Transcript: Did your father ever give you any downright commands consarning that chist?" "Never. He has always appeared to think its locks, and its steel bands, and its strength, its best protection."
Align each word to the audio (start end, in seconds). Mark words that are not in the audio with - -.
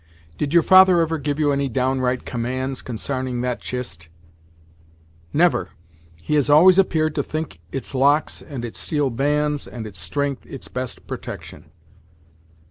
Did 0.39 0.51
your 0.51 0.63
father 0.63 0.99
ever 0.99 1.19
give 1.19 1.39
you 1.39 1.51
any 1.51 1.69
downright 1.69 2.25
commands 2.25 2.81
consarning 2.81 3.41
that 3.41 3.61
chist?" 3.61 4.07
"Never. 5.31 5.69
He 6.23 6.33
has 6.33 6.49
always 6.49 6.79
appeared 6.79 7.13
to 7.13 7.21
think 7.21 7.59
its 7.71 7.93
locks, 7.93 8.41
and 8.41 8.65
its 8.65 8.79
steel 8.79 9.11
bands, 9.11 9.67
and 9.67 9.85
its 9.85 9.99
strength, 9.99 10.43
its 10.47 10.67
best 10.69 11.05
protection." 11.05 11.65